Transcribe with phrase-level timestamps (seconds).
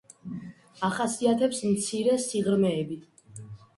[0.87, 2.99] ახასიათებს მცირე სიღრმეები.